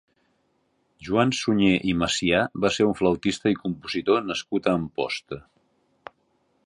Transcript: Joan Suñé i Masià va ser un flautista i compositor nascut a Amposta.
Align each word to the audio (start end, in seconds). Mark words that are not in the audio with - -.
Joan 1.07 1.33
Suñé 1.39 1.69
i 1.91 1.93
Masià 2.03 2.39
va 2.65 2.71
ser 2.77 2.87
un 2.93 2.95
flautista 3.03 3.53
i 3.55 3.59
compositor 3.61 4.27
nascut 4.31 4.71
a 4.71 4.75
Amposta. 4.81 5.41